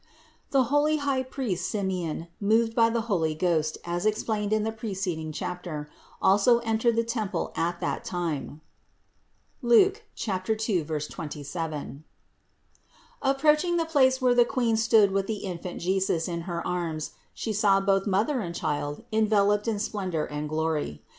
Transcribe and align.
599. 0.51 0.65
The 0.65 0.69
holy 0.71 0.97
high 0.97 1.21
priest 1.21 1.69
Simeon, 1.69 2.27
moved 2.39 2.73
by 2.73 2.89
the 2.89 3.01
Holy 3.01 3.35
Ghost 3.35 3.77
as 3.85 4.03
explained 4.07 4.51
in 4.51 4.63
the 4.63 4.71
preceding 4.71 5.31
chapter, 5.31 5.91
also 6.19 6.57
entered 6.61 6.95
the 6.95 7.03
temple 7.03 7.53
at 7.55 7.79
that 7.81 8.03
time 8.03 8.61
(Luke 9.61 10.01
2, 10.15 10.43
27). 10.83 12.03
Approaching 13.21 13.77
the 13.77 13.85
place 13.85 14.19
where 14.19 14.33
the 14.33 14.43
Queen 14.43 14.75
stood 14.75 15.11
with 15.11 15.27
the 15.27 15.45
Infant 15.45 15.81
Jesus 15.81 16.27
in 16.27 16.41
her 16.49 16.65
arms, 16.65 17.11
he 17.35 17.53
saw 17.53 17.79
both 17.79 18.07
Mother 18.07 18.39
and 18.41 18.55
Child 18.55 19.03
enveloped 19.11 19.67
in 19.67 19.77
splendor 19.77 20.25
and 20.25 20.49
glory. 20.49 21.03